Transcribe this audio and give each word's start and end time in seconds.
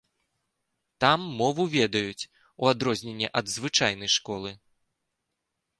Там 1.03 1.19
мову 1.41 1.63
ведаюць, 1.77 2.27
у 2.65 2.73
адрозненне 2.73 3.27
ад 3.41 3.45
звычайнай 3.59 4.09
школы. 4.17 4.51